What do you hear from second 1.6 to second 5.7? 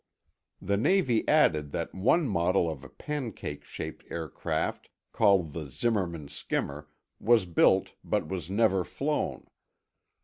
that one model of a pancake shaped aircraft, called the